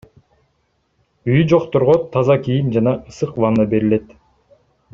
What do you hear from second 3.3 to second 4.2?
ванна берилет.